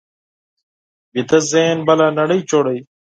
[1.13, 2.81] ویده ذهن بله نړۍ جوړوي